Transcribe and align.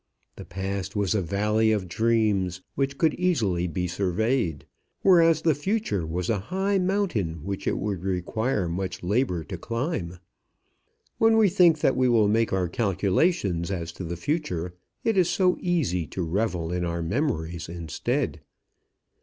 The 0.35 0.45
past 0.45 0.95
was 0.95 1.13
a 1.13 1.21
valley 1.21 1.71
of 1.71 1.87
dreams, 1.87 2.63
which 2.73 2.97
could 2.97 3.13
easily 3.19 3.67
be 3.67 3.87
surveyed, 3.87 4.65
whereas 5.03 5.43
the 5.43 5.53
future 5.53 6.07
was 6.07 6.27
a 6.27 6.39
high 6.49 6.79
mountain 6.79 7.43
which 7.43 7.67
it 7.67 7.77
would 7.77 8.03
require 8.03 8.67
much 8.67 9.03
labour 9.03 9.43
to 9.43 9.59
climb. 9.59 10.17
When 11.19 11.37
we 11.37 11.49
think 11.49 11.81
that 11.81 11.95
we 11.95 12.09
will 12.09 12.27
make 12.27 12.51
our 12.51 12.67
calculations 12.67 13.69
as 13.69 13.91
to 13.91 14.03
the 14.03 14.17
future, 14.17 14.73
it 15.03 15.17
is 15.17 15.29
so 15.29 15.55
easy 15.61 16.07
to 16.07 16.23
revel 16.23 16.71
in 16.73 16.83
our 16.83 17.03
memories 17.03 17.69
instead. 17.69 18.41